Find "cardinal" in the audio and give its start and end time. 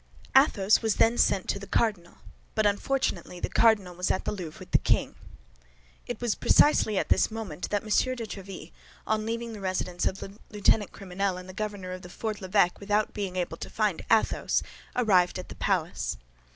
1.67-2.15, 3.51-3.93